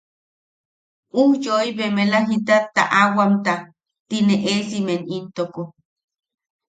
Ujyoi 1.23 1.69
bemela 1.77 2.19
jita 2.27 2.55
taʼawamta 2.75 3.53
tine 4.07 4.35
eesimen 4.51 5.01
into... 5.17 5.43